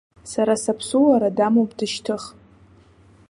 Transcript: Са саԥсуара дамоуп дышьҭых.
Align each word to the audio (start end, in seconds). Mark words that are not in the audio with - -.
Са 0.31 0.41
саԥсуара 0.63 1.29
дамоуп 1.37 1.71
дышьҭых. 1.77 2.23